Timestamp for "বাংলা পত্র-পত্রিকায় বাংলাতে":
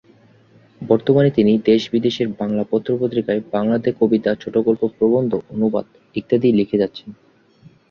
2.39-3.89